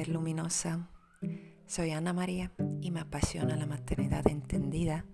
[0.00, 0.88] luminosa.
[1.66, 2.50] Soy Ana María
[2.80, 5.04] y me apasiona la maternidad entendida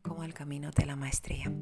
[0.00, 1.52] como el camino de la maestría.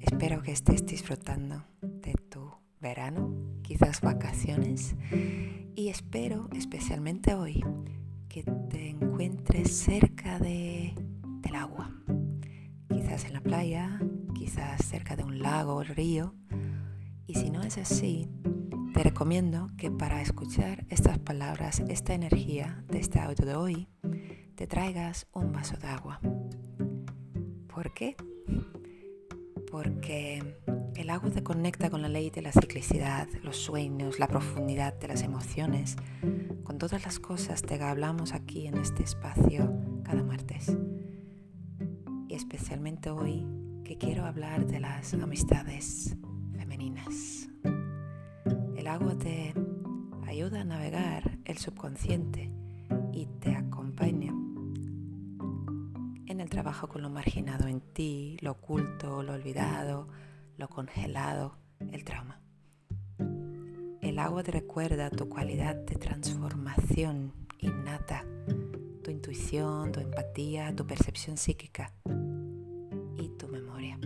[0.00, 2.50] Espero que estés disfrutando de tu
[2.80, 3.32] verano,
[3.62, 4.96] quizás vacaciones,
[5.76, 7.64] y espero especialmente hoy
[8.28, 10.94] que te encuentres cerca de,
[11.42, 11.92] del agua,
[12.88, 14.00] quizás en la playa,
[14.34, 16.34] quizás cerca de un lago o río,
[17.26, 18.28] y si no es así,
[18.92, 23.88] te recomiendo que para escuchar estas palabras, esta energía de este audio de hoy,
[24.54, 26.20] te traigas un vaso de agua.
[27.72, 28.16] ¿Por qué?
[29.70, 30.42] Porque
[30.94, 35.08] el agua te conecta con la ley de la ciclicidad, los sueños, la profundidad de
[35.08, 35.96] las emociones,
[36.62, 39.72] con todas las cosas de que hablamos aquí en este espacio
[40.04, 40.76] cada martes.
[42.28, 43.46] Y especialmente hoy
[43.84, 46.14] que quiero hablar de las amistades
[46.54, 47.51] femeninas.
[48.92, 49.54] Agua te
[50.26, 52.50] ayuda a navegar el subconsciente
[53.10, 54.34] y te acompaña
[56.26, 60.08] en el trabajo con lo marginado en ti, lo oculto, lo olvidado,
[60.58, 61.56] lo congelado,
[61.90, 62.42] el trauma.
[64.02, 68.26] El agua te recuerda tu cualidad de transformación innata,
[69.02, 71.94] tu intuición, tu empatía, tu percepción psíquica
[73.16, 73.98] y tu memoria.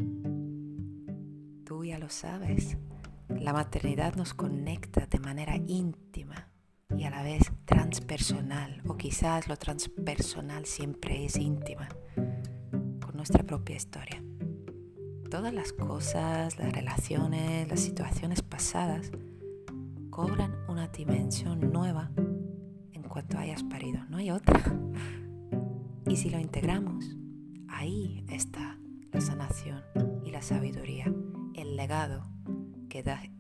[1.64, 2.78] Tú ya lo sabes,
[3.46, 6.48] la maternidad nos conecta de manera íntima
[6.96, 13.76] y a la vez transpersonal, o quizás lo transpersonal siempre es íntima, con nuestra propia
[13.76, 14.20] historia.
[15.30, 19.12] Todas las cosas, las relaciones, las situaciones pasadas
[20.10, 22.10] cobran una dimensión nueva
[22.94, 24.60] en cuanto hayas parido, no hay otra.
[26.08, 27.16] Y si lo integramos,
[27.68, 28.76] ahí está
[29.12, 29.84] la sanación
[30.24, 31.14] y la sabiduría,
[31.54, 32.35] el legado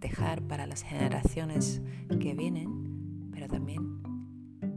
[0.00, 1.80] dejar para las generaciones
[2.20, 4.02] que vienen, pero también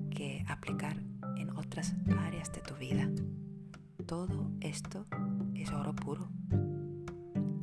[0.10, 0.98] que aplicar
[1.38, 3.10] en otras áreas de tu vida.
[4.06, 5.06] Todo esto
[5.56, 6.30] es oro puro.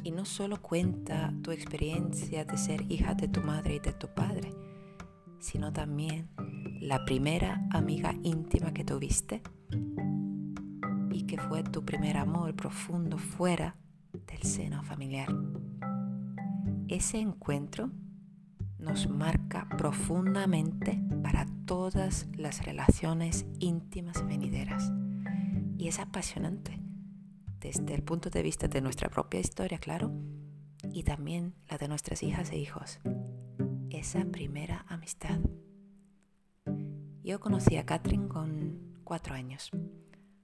[0.02, 4.08] Y no solo cuenta tu experiencia de ser hija de tu madre y de tu
[4.08, 4.52] padre,
[5.38, 6.28] sino también
[6.80, 9.42] la primera amiga íntima que tuviste
[11.10, 13.76] y que fue tu primer amor profundo fuera
[14.12, 15.28] del seno familiar
[16.88, 17.90] ese encuentro
[18.78, 24.92] nos marca profundamente para todas las relaciones íntimas venideras.
[25.78, 26.80] Y es apasionante
[27.60, 30.12] desde el punto de vista de nuestra propia historia, claro,
[30.92, 33.00] y también la de nuestras hijas e hijos.
[33.90, 35.40] Esa primera amistad.
[37.24, 39.70] Yo conocí a Catherine con cuatro años.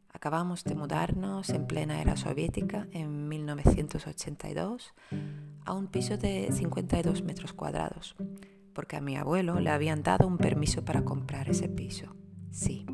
[0.08, 4.92] Acabamos de mudarnos en plena era soviética en 1982
[5.64, 8.16] a un piso de 52 metros cuadrados,
[8.72, 12.14] porque a mi abuelo le habían dado un permiso para comprar ese piso.
[12.50, 12.86] Sí,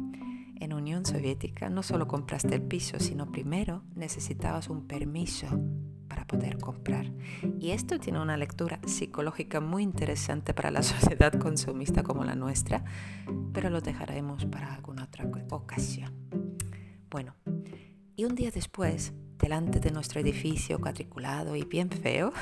[0.60, 5.46] en Unión Soviética no solo compraste el piso, sino primero necesitabas un permiso
[6.08, 7.12] para poder comprar.
[7.58, 12.84] Y esto tiene una lectura psicológica muy interesante para la sociedad consumista como la nuestra,
[13.52, 16.12] pero lo dejaremos para alguna otra ocasión.
[17.10, 17.34] Bueno,
[18.16, 22.32] y un día después, delante de nuestro edificio cuadriculado y bien feo,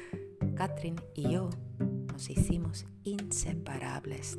[0.56, 1.50] Catherine y yo
[2.12, 4.38] nos hicimos inseparables.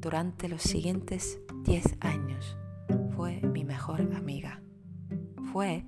[0.00, 2.56] Durante los siguientes 10 años
[3.16, 4.62] fue mi mejor amiga.
[5.52, 5.84] Fue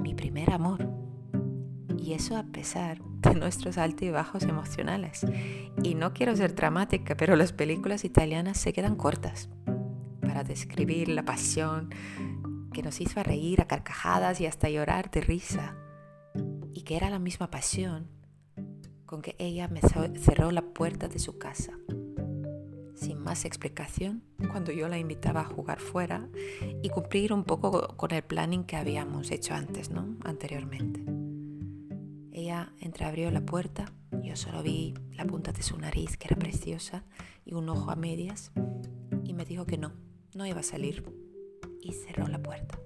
[0.00, 0.88] mi primer amor.
[1.98, 5.24] Y eso a pesar de nuestros altos y bajos emocionales.
[5.82, 9.50] Y no quiero ser dramática, pero las películas italianas se quedan cortas
[10.20, 11.90] para describir la pasión
[12.72, 15.76] que nos hizo reír a carcajadas y hasta llorar de risa,
[16.72, 18.08] y que era la misma pasión
[19.12, 21.78] con que ella me cerró la puerta de su casa.
[22.94, 26.30] Sin más explicación, cuando yo la invitaba a jugar fuera
[26.82, 30.16] y cumplir un poco con el planning que habíamos hecho antes, ¿no?
[30.24, 31.04] Anteriormente.
[32.32, 33.92] Ella entreabrió la puerta,
[34.22, 37.04] yo solo vi la punta de su nariz, que era preciosa,
[37.44, 38.50] y un ojo a medias,
[39.24, 39.92] y me dijo que no,
[40.34, 41.04] no iba a salir
[41.82, 42.78] y cerró la puerta.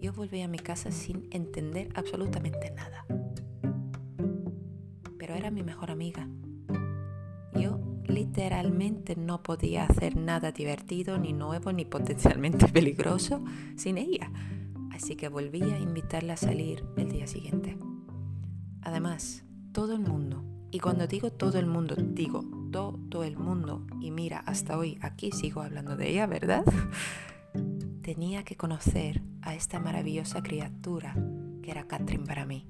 [0.00, 3.06] Yo volví a mi casa sin entender absolutamente nada.
[5.18, 6.28] Pero era mi mejor amiga.
[7.54, 13.42] Yo literalmente no podía hacer nada divertido, ni nuevo, ni potencialmente peligroso
[13.76, 14.30] sin ella.
[14.92, 17.76] Así que volví a invitarla a salir el día siguiente.
[18.82, 24.10] Además, todo el mundo, y cuando digo todo el mundo, digo todo el mundo, y
[24.10, 26.64] mira, hasta hoy aquí sigo hablando de ella, ¿verdad?
[28.06, 31.16] Tenía que conocer a esta maravillosa criatura
[31.60, 32.64] que era Catherine para mí.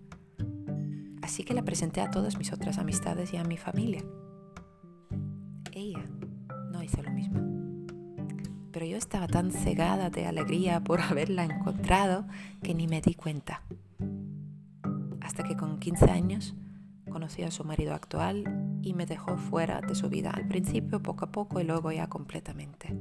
[1.20, 4.02] Así que la presenté a todas mis otras amistades y a mi familia.
[5.72, 6.02] ella
[6.72, 7.38] no hizo lo mismo.
[8.72, 12.24] Pero yo estaba tan cegada de alegría por haberla encontrado
[12.62, 13.60] que ni me di cuenta.
[15.20, 16.54] Hasta que con 15 años
[17.10, 21.26] conocí a su marido actual y me dejó fuera de su vida, al principio poco
[21.26, 22.96] a poco y luego ya completamente.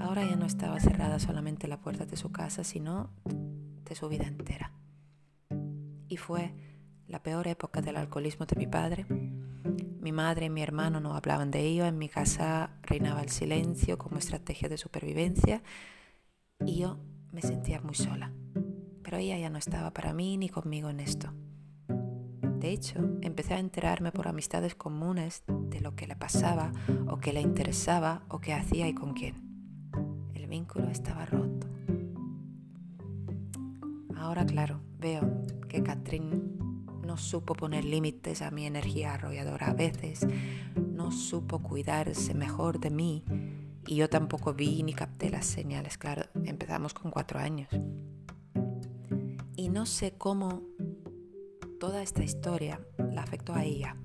[0.00, 3.10] Ahora ya no estaba cerrada solamente la puerta de su casa, sino
[3.84, 4.72] de su vida entera.
[6.08, 6.54] Y fue
[7.06, 9.06] la peor época del alcoholismo de mi padre.
[10.00, 13.98] Mi madre y mi hermano no hablaban de ello, en mi casa reinaba el silencio
[13.98, 15.62] como estrategia de supervivencia
[16.64, 16.98] y yo
[17.30, 18.32] me sentía muy sola.
[19.02, 21.32] Pero ella ya no estaba para mí ni conmigo en esto.
[21.88, 26.72] De hecho, empecé a enterarme por amistades comunes de lo que le pasaba
[27.08, 29.49] o que le interesaba o qué hacía y con quién.
[30.50, 31.68] Vínculo estaba roto.
[34.16, 35.22] Ahora, claro, veo
[35.68, 36.42] que Catherine
[37.06, 40.26] no supo poner límites a mi energía arrolladora a veces,
[40.76, 43.24] no supo cuidarse mejor de mí
[43.86, 45.96] y yo tampoco vi ni capté las señales.
[45.96, 47.68] Claro, empezamos con cuatro años.
[49.54, 50.62] Y no sé cómo
[51.78, 53.96] toda esta historia la afectó a ella,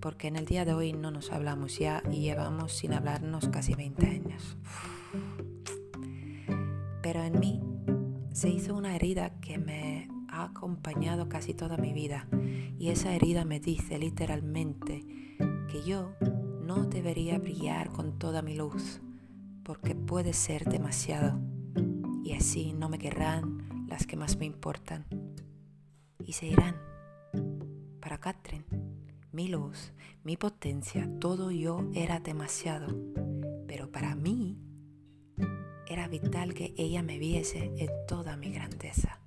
[0.00, 3.74] porque en el día de hoy no nos hablamos ya y llevamos sin hablarnos casi
[3.74, 4.56] 20 años.
[7.04, 7.60] Pero en mí
[8.32, 12.26] se hizo una herida que me ha acompañado casi toda mi vida
[12.78, 15.04] y esa herida me dice literalmente
[15.68, 16.14] que yo
[16.62, 19.02] no debería brillar con toda mi luz
[19.64, 21.38] porque puede ser demasiado
[22.24, 25.04] y así no me querrán las que más me importan
[26.24, 26.76] y se irán.
[28.00, 28.64] Para Catherine,
[29.30, 29.92] mi luz,
[30.22, 32.86] mi potencia, todo yo era demasiado.
[33.66, 34.63] Pero para mí
[35.88, 39.20] era vital que ella me viese en toda mi grandeza.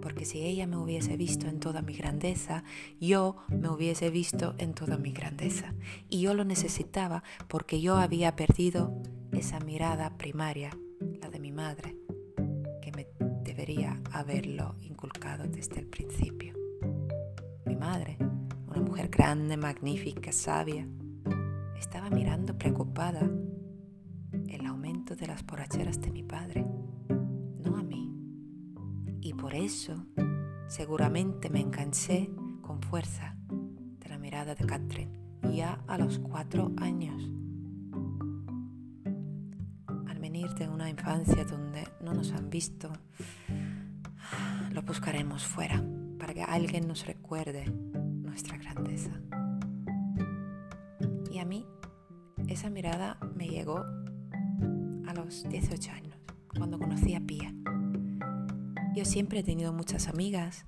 [0.00, 2.64] Porque si ella me hubiese visto en toda mi grandeza,
[3.00, 5.74] yo me hubiese visto en toda mi grandeza.
[6.08, 8.94] Y yo lo necesitaba porque yo había perdido
[9.32, 10.70] esa mirada primaria,
[11.20, 11.96] la de mi madre,
[12.82, 13.08] que me
[13.42, 16.56] debería haberlo inculcado desde el principio
[17.76, 18.16] madre,
[18.68, 20.86] una mujer grande, magnífica, sabia,
[21.78, 23.30] estaba mirando preocupada
[25.36, 26.64] las borracheras de mi padre,
[27.62, 28.10] no a mí.
[29.20, 30.06] Y por eso
[30.66, 32.30] seguramente me enganché
[32.62, 35.12] con fuerza de la mirada de Catherine,
[35.52, 37.22] ya a los cuatro años.
[40.08, 42.90] Al venir de una infancia donde no nos han visto,
[44.72, 45.84] lo buscaremos fuera
[46.18, 49.20] para que alguien nos recuerde nuestra grandeza.
[51.30, 51.66] Y a mí
[52.48, 53.84] esa mirada me llegó
[55.16, 56.14] los 18 años,
[56.58, 57.54] cuando conocí a Pía.
[58.94, 60.66] Yo siempre he tenido muchas amigas,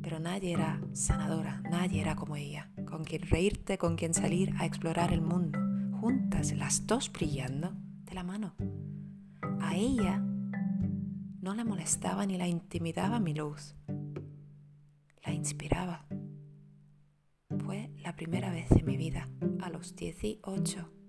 [0.00, 4.64] pero nadie era sanadora, nadie era como ella, con quien reírte, con quien salir a
[4.64, 5.58] explorar el mundo,
[6.00, 7.74] juntas, las dos brillando
[8.04, 8.54] de la mano.
[9.60, 10.18] A ella
[11.42, 13.74] no le molestaba ni la intimidaba mi luz,
[15.22, 16.06] la inspiraba.
[17.58, 19.28] Fue la primera vez en mi vida,
[19.60, 20.99] a los 18.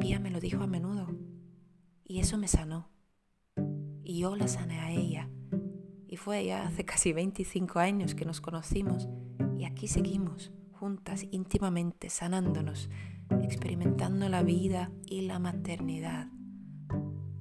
[0.00, 1.08] Pía me lo dijo a menudo.
[2.04, 2.90] Y eso me sanó.
[4.02, 5.30] Y yo la sané a ella.
[6.08, 9.08] Y fue ya hace casi 25 años que nos conocimos.
[9.58, 12.90] Y aquí seguimos, juntas, íntimamente, sanándonos,
[13.42, 16.28] experimentando la vida y la maternidad,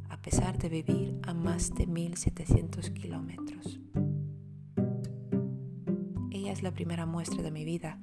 [0.09, 3.79] a pesar de vivir a más de 1700 kilómetros
[6.51, 7.99] es la primera muestra de mi vida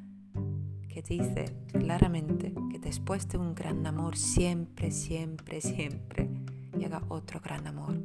[0.97, 6.31] que dice claramente que después de un gran amor siempre, siempre, siempre
[6.75, 8.01] llega otro gran amor.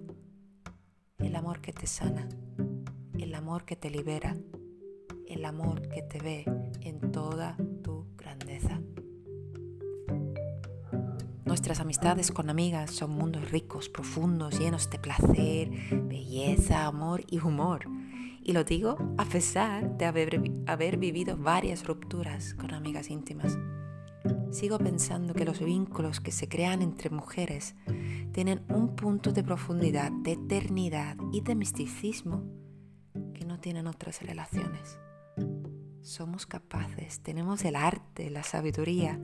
[1.18, 2.28] El amor que te sana,
[3.18, 4.36] el amor que te libera,
[5.26, 6.44] el amor que te ve
[6.82, 8.82] en toda tu grandeza.
[11.46, 15.72] Nuestras amistades con amigas son mundos ricos, profundos, llenos de placer,
[16.10, 17.88] belleza, amor y humor
[18.44, 23.58] y lo digo a pesar de haber, haber vivido varias rupturas con amigas íntimas.
[24.52, 27.76] Sigo pensando que los vínculos que se crean entre mujeres
[28.34, 32.44] tienen un punto de profundidad, de eternidad y de misticismo
[33.34, 35.00] que no tienen otras relaciones.
[36.02, 39.20] Somos capaces, tenemos el arte, la sabiduría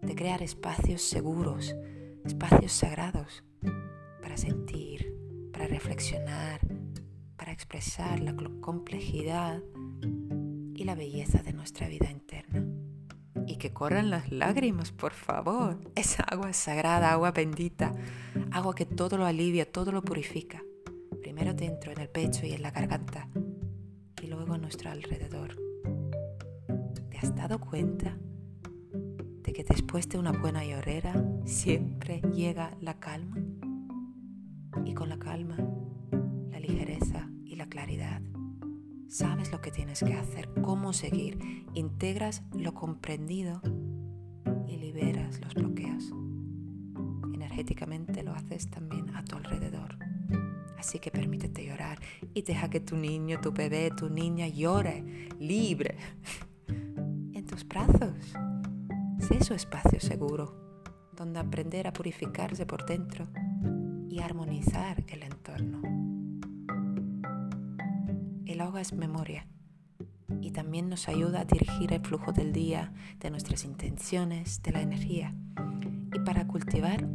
[0.00, 1.74] de crear espacios seguros,
[2.24, 3.44] espacios sagrados
[4.22, 5.14] para sentir,
[5.52, 6.60] para reflexionar,
[7.52, 9.62] expresar la complejidad
[10.74, 12.64] y la belleza de nuestra vida interna.
[13.46, 15.78] Y que corran las lágrimas, por favor.
[15.94, 17.94] Esa agua sagrada, agua bendita,
[18.50, 20.62] agua que todo lo alivia, todo lo purifica.
[21.20, 23.28] Primero dentro, en el pecho y en la garganta,
[24.22, 25.56] y luego a nuestro alrededor.
[27.10, 28.16] ¿Te has dado cuenta
[29.42, 31.12] de que después de una buena llorera
[31.44, 33.36] siempre llega la calma
[34.84, 35.56] y con la calma
[36.50, 37.31] la ligereza
[37.72, 38.20] claridad.
[39.08, 41.38] Sabes lo que tienes que hacer, cómo seguir,
[41.72, 43.62] integras lo comprendido
[44.68, 46.12] y liberas los bloqueos.
[47.32, 49.96] Energéticamente lo haces también a tu alrededor.
[50.78, 51.98] Así que permítete llorar
[52.34, 55.96] y deja que tu niño, tu bebé, tu niña llore libre
[56.68, 58.34] en tus brazos.
[59.18, 60.84] Sé su espacio seguro,
[61.16, 63.28] donde aprender a purificarse por dentro
[64.10, 66.11] y armonizar el entorno.
[68.62, 69.48] El agua es memoria
[70.40, 74.82] y también nos ayuda a dirigir el flujo del día, de nuestras intenciones, de la
[74.82, 75.34] energía.
[76.14, 77.08] Y para cultivar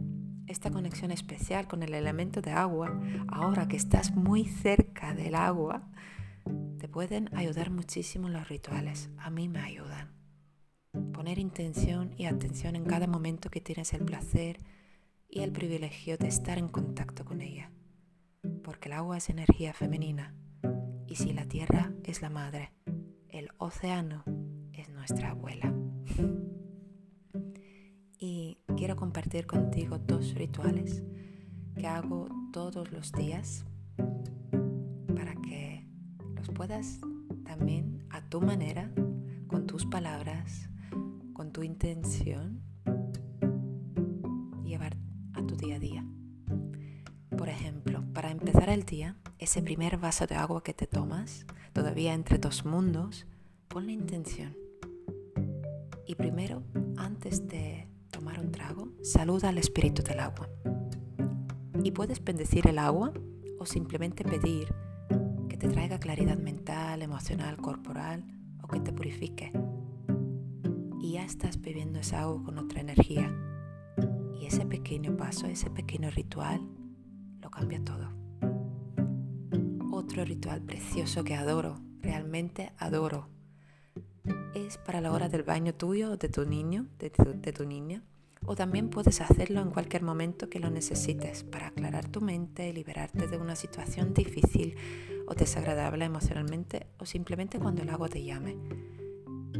[0.48, 3.00] esta conexión especial con el elemento de agua,
[3.30, 5.88] ahora que estás muy cerca del agua,
[6.80, 9.10] te pueden ayudar muchísimo los rituales.
[9.18, 10.12] A mí me ayudan.
[11.13, 14.60] Poner intención y atención en cada momento que tienes el placer
[15.30, 17.72] y el privilegio de estar en contacto con ella.
[18.66, 20.36] Porque el agua es energía femenina
[21.07, 22.71] y si la tierra es la madre,
[23.29, 24.23] el océano
[24.73, 25.73] es nuestra abuela.
[28.19, 31.03] Y quiero compartir contigo dos rituales
[31.75, 33.65] que hago todos los días
[35.15, 35.87] para que
[36.35, 36.99] los puedas
[37.45, 38.91] también a tu manera,
[39.47, 40.69] con tus palabras,
[41.33, 42.61] con tu intención,
[44.65, 44.97] llevar
[45.33, 46.05] a tu día a día.
[47.37, 52.13] Por ejemplo, para empezar el día, ese primer vaso de agua que te tomas, todavía
[52.13, 53.27] entre dos mundos,
[53.67, 54.58] pon la intención.
[56.08, 56.63] Y primero,
[56.98, 60.50] antes de tomar un trago, saluda al espíritu del agua.
[61.84, 63.13] Y puedes bendecir el agua
[63.60, 64.74] o simplemente pedir
[65.50, 68.25] que te traiga claridad mental, emocional, corporal
[68.63, 69.51] o que te purifique.
[71.00, 73.32] Y ya estás bebiendo esa agua con otra energía.
[74.39, 76.67] Y ese pequeño paso, ese pequeño ritual,
[77.41, 78.26] lo cambia todo.
[80.17, 83.29] Otro ritual precioso que adoro, realmente adoro,
[84.55, 87.12] es para la hora del baño tuyo o de tu niño, de
[87.53, 88.01] tu, niña.
[88.43, 93.27] O también puedes hacerlo en cualquier momento que lo necesites para aclarar tu mente, liberarte
[93.27, 94.75] de una situación difícil
[95.27, 98.57] o desagradable emocionalmente o simplemente cuando el agua te llame.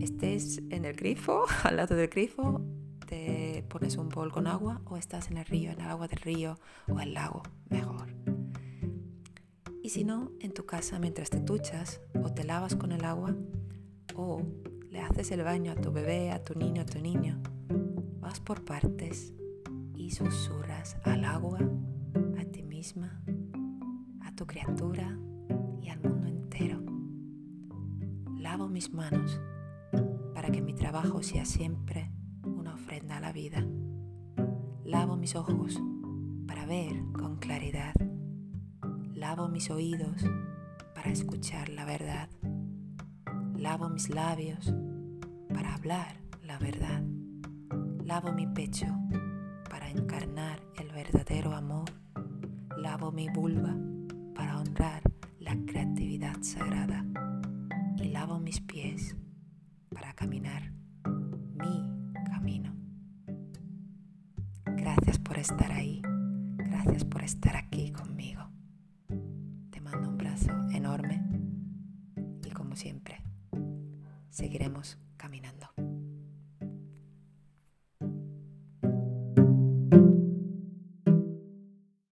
[0.02, 2.62] Estés en el grifo, al lado del grifo,
[3.06, 6.18] te pones un bol con agua o estás en el río, en el agua del
[6.18, 8.17] río o el lago, mejor.
[9.88, 13.34] Y si no, en tu casa mientras te duchas o te lavas con el agua
[14.16, 14.42] o
[14.90, 17.42] le haces el baño a tu bebé, a tu niño, a tu niño,
[18.20, 19.34] vas por partes
[19.96, 21.60] y susurras al agua,
[22.38, 23.24] a ti misma,
[24.26, 25.18] a tu criatura
[25.82, 26.84] y al mundo entero.
[28.38, 29.40] Lavo mis manos
[30.34, 32.12] para que mi trabajo sea siempre
[32.44, 33.66] una ofrenda a la vida.
[34.84, 35.82] Lavo mis ojos
[36.46, 37.94] para ver con claridad.
[39.18, 40.24] Lavo mis oídos
[40.94, 42.30] para escuchar la verdad.
[43.56, 44.72] Lavo mis labios
[45.52, 47.02] para hablar la verdad.
[48.06, 48.86] Lavo mi pecho
[49.72, 51.90] para encarnar el verdadero amor.
[52.78, 53.76] Lavo mi vulva
[54.36, 55.02] para honrar
[55.40, 57.04] la creatividad sagrada.
[57.98, 59.18] Y lavo mis pies
[59.90, 60.72] para caminar
[61.56, 61.90] mi
[62.24, 62.72] camino.
[64.64, 66.04] Gracias por estar ahí.
[66.58, 68.47] Gracias por estar aquí conmigo.